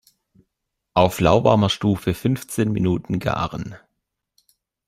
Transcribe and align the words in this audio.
Auf 0.95 1.19
lauwarmer 1.19 1.69
Stufe 1.69 2.15
fünfzehn 2.15 2.71
Minuten 2.71 3.19
garen. 3.19 3.75